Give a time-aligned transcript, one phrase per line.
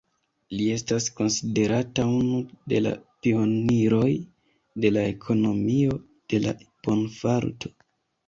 [0.59, 2.39] Li estas konsiderata unu
[2.73, 2.93] de la
[3.27, 4.09] pioniroj
[4.85, 5.99] de la ekonomio
[6.35, 6.55] de la
[6.89, 7.73] bonfarto.